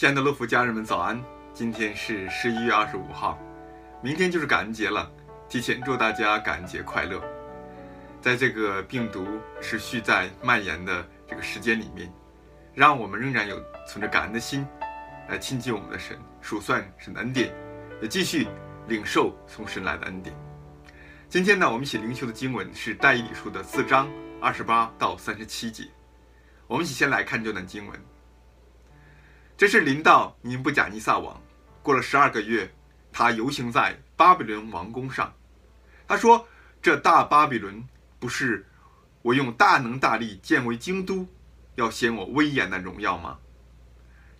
[0.00, 1.22] 亲爱的乐福家人们，早安！
[1.52, 3.38] 今天是十一月二十五号，
[4.02, 5.12] 明天就是感恩节了。
[5.46, 7.22] 提前祝大家感恩节快乐！
[8.18, 9.26] 在这个病毒
[9.60, 12.10] 持续在蔓延的这个时间里面，
[12.72, 14.66] 让我们仍然有存着感恩的心
[15.28, 17.54] 来亲近我们的神，数算神的恩典，
[18.00, 18.48] 也继续
[18.88, 20.34] 领受从神来的恩典。
[21.28, 24.08] 今天呢，我们一起灵修的经文是但以理书的四章
[24.40, 25.84] 二十八到三十七节。
[26.66, 28.00] 我们一起先来看这段经文。
[29.60, 31.38] 这是临到尼布甲尼撒王，
[31.82, 32.72] 过了十二个月，
[33.12, 35.30] 他游行在巴比伦王宫上。
[36.08, 36.48] 他说
[36.80, 37.86] ：“这大巴比伦
[38.18, 38.66] 不是
[39.20, 41.28] 我用大能大力建为京都，
[41.74, 43.36] 要显我威严的荣耀吗？”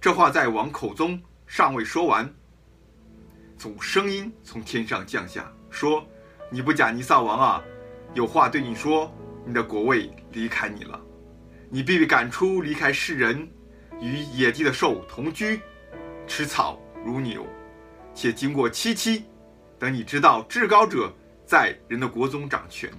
[0.00, 2.34] 这话在王口中尚未说完，
[3.58, 6.02] 从声音从天上降下，说
[6.48, 7.62] ：“尼布甲尼撒王啊，
[8.14, 10.98] 有话对你说，你的国位离开你了，
[11.68, 13.46] 你必被赶出，离开世人。”
[14.00, 15.60] 与野地的兽同居，
[16.26, 17.46] 吃草如牛，
[18.14, 19.24] 且经过七七，
[19.78, 21.12] 等你知道至高者
[21.44, 22.90] 在人的国中掌权，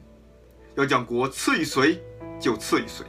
[0.75, 1.99] 要将国赐予谁，
[2.39, 3.05] 就赐予谁。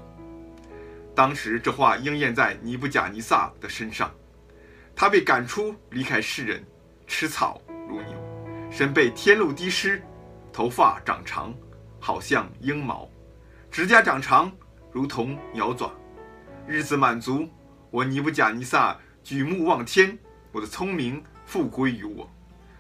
[1.15, 4.11] 当时这话应验在尼布甲尼撒的身上，
[4.97, 6.65] 他被赶出，离开世人，
[7.07, 8.15] 吃草如牛，
[8.71, 10.03] 身被天露滴湿，
[10.51, 11.55] 头发长长，
[12.01, 13.07] 好像鹰毛，
[13.71, 14.51] 指甲长长，
[14.91, 15.93] 如同鸟爪，
[16.67, 17.47] 日子满足。
[17.93, 20.19] 我尼布甲尼撒举目望天，
[20.51, 22.27] 我的聪明复归于我，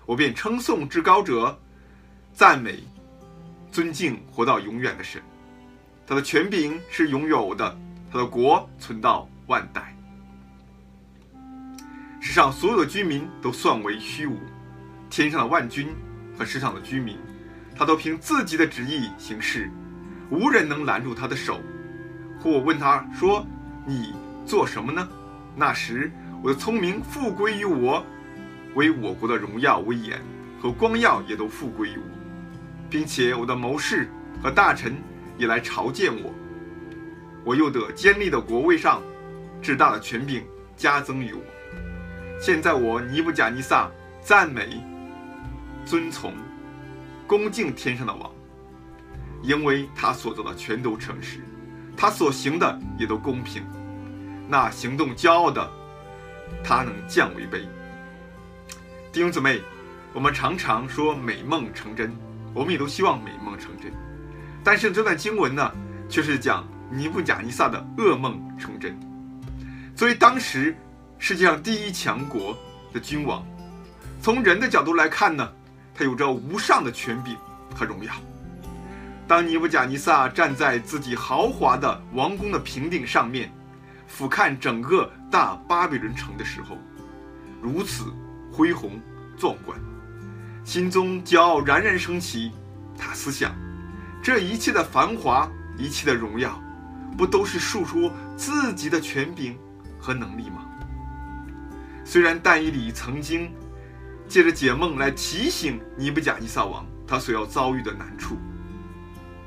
[0.07, 1.61] 我便称颂至高者，
[2.33, 2.83] 赞美、
[3.71, 5.21] 尊敬活到永远的神。
[6.07, 7.79] 他的权柄是永有的，
[8.11, 9.95] 他的国存到万代。
[12.19, 14.39] 世上所有的居民都算为虚无，
[15.11, 15.89] 天上的万军
[16.39, 17.19] 和世上的居民，
[17.77, 19.71] 他都凭自己的旨意行事，
[20.31, 21.61] 无人能拦住他的手。
[22.41, 23.47] 或我问他说
[23.85, 24.15] ：“你？”
[24.45, 25.09] 做什么呢？
[25.55, 26.11] 那时
[26.43, 28.05] 我的聪明复归于我，
[28.75, 30.21] 为我国的荣耀、威严
[30.61, 32.05] 和光耀也都复归于我，
[32.89, 34.09] 并且我的谋士
[34.43, 34.97] 和大臣
[35.39, 36.33] 也来朝见我。
[37.45, 39.03] 我又得坚立的国位上，
[39.61, 40.45] 至大的权柄
[40.77, 41.41] 加增于我。
[42.41, 44.81] 现在我尼布甲尼撒赞美、
[45.85, 46.35] 尊崇、
[47.27, 48.31] 恭敬天上的王，
[49.43, 51.41] 因为他所做的全都诚实，
[51.97, 53.63] 他所行的也都公平。
[54.53, 55.67] 那行动骄傲的，
[56.63, 57.63] 他能降为卑。
[59.11, 59.59] 弟兄姊妹，
[60.13, 62.15] 我们常常说美梦成真，
[62.53, 63.91] 我们也都希望美梦成真。
[64.63, 65.73] 但是这段经文呢，
[66.07, 68.95] 却是讲尼布甲尼撒的噩梦成真。
[69.97, 70.77] 作为当时
[71.19, 72.55] 世界上第一强国
[72.93, 73.43] 的君王，
[74.21, 75.51] 从人的角度来看呢，
[75.95, 77.35] 他有着无上的权柄
[77.75, 78.13] 和荣耀。
[79.27, 83.51] 当尼布甲尼撒站在自己豪华的王宫的平顶上面。
[84.13, 86.77] 俯瞰整个大巴比伦城的时候，
[87.63, 88.13] 如此
[88.53, 89.01] 恢宏
[89.39, 89.81] 壮观，
[90.65, 92.53] 心中骄傲冉冉升起。
[92.99, 93.55] 他思想，
[94.23, 96.63] 这一切的繁华，一切的荣耀，
[97.17, 99.59] 不都是述说自己的权柄
[99.99, 100.67] 和能力吗？
[102.05, 103.51] 虽然但以理曾经
[104.29, 108.37] 借着解梦来提醒尼布甲尼撒王他所要遭遇的难处，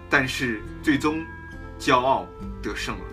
[0.09, 1.23] 但是最终
[1.77, 2.25] 骄傲
[2.63, 3.05] 得胜了。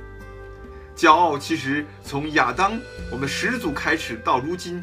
[0.94, 2.78] 骄傲其实从亚当，
[3.10, 4.82] 我们始祖开始，到如今，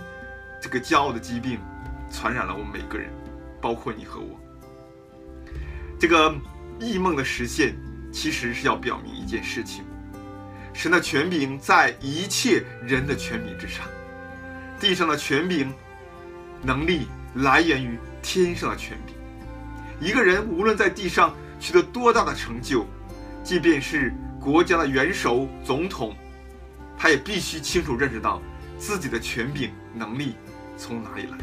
[0.62, 1.60] 这个骄傲的疾病
[2.12, 3.10] 传染了我们每个人，
[3.62, 4.40] 包括你和我。
[6.00, 6.36] 这个
[6.80, 7.76] 异梦的实现，
[8.12, 9.84] 其实是要表明一件事情：
[10.74, 13.86] 神的权柄在一切人的权柄之上，
[14.80, 15.72] 地上的权柄
[16.64, 19.16] 能力来源于天上的权柄。
[20.00, 22.86] 一个人无论在地上取得多大的成就，
[23.44, 24.12] 即便是。
[24.40, 26.16] 国家的元首、总统，
[26.98, 28.42] 他也必须清楚认识到
[28.78, 30.36] 自己的权柄、能力
[30.78, 31.38] 从哪里来。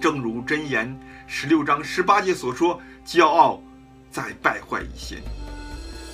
[0.00, 3.62] 正如箴言十六章十八节所说：“骄傲
[4.10, 5.18] 在败坏一先。”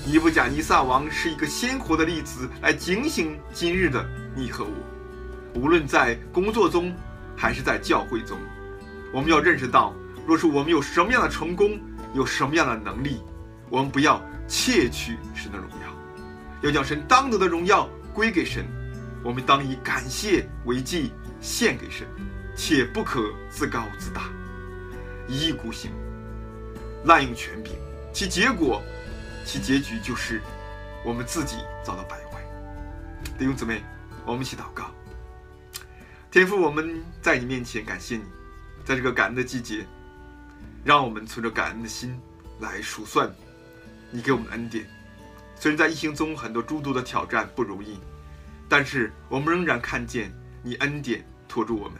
[0.06, 4.06] 尼布甲尼撒王是一个鲜活的例子，来警醒今日的
[4.36, 4.70] 你和我。
[5.58, 6.94] 无论在工作中
[7.34, 8.38] 还是在教会中，
[9.14, 9.94] 我们要认识到，
[10.26, 11.80] 若是我们有什么样的成功，
[12.12, 13.22] 有什么样的能力，
[13.70, 14.22] 我们不要。
[14.46, 15.94] 窃取神的荣耀，
[16.62, 18.64] 要将神当得的荣耀归给神。
[19.22, 21.10] 我们当以感谢为祭
[21.40, 22.06] 献给神，
[22.54, 24.24] 且不可自高自大，
[25.26, 25.90] 一意孤行，
[27.04, 27.72] 滥用权柄，
[28.12, 28.82] 其结果，
[29.46, 30.42] 其结局就是
[31.02, 32.44] 我们自己遭到败坏。
[33.38, 33.82] 弟兄姊妹，
[34.26, 34.90] 我们一起祷告。
[36.30, 38.24] 天父，我们在你面前感谢你，
[38.84, 39.86] 在这个感恩的季节，
[40.84, 42.20] 让我们存着感恩的心
[42.60, 43.34] 来数算。
[44.14, 44.86] 你给我们恩典，
[45.56, 47.98] 虽然在疫情中很多诸多的挑战不容易，
[48.68, 50.32] 但是我们仍然看见
[50.62, 51.98] 你恩典托住我们，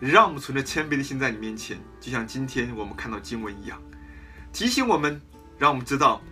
[0.00, 3.78] 让我们存着谦卑的心在你面前，就像今天我们看到经文一样，
[4.54, 5.20] 提醒我们，
[5.58, 6.22] 让我们知道，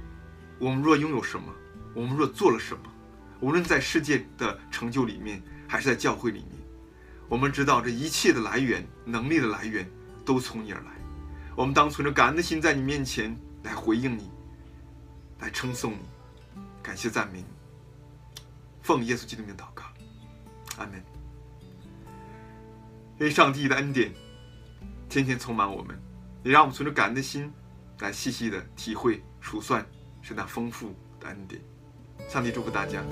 [0.58, 1.52] 我们若拥有什么，
[1.92, 2.84] 我们若做了什么，
[3.40, 6.52] 无论在世界的成就里面，还是在教会里面，
[7.28, 9.86] 我们知道这一切的来源、能力的来源
[10.24, 10.92] 都从你而来。
[11.54, 14.30] 我们当存着感恩的心在你面前来回应你，
[15.38, 15.98] 来称颂你，
[16.82, 17.46] 感谢赞美你。
[18.82, 19.84] 奉耶稣基督的名祷告，
[20.78, 21.02] 阿门。
[23.18, 24.12] 愿上帝的恩典
[25.08, 25.98] 天天充满我们，
[26.42, 27.52] 也让我们存着感恩的心
[28.00, 29.84] 来细细的体会、数算
[30.22, 31.60] 是那丰富的恩典。
[32.28, 33.02] 上帝祝福大家。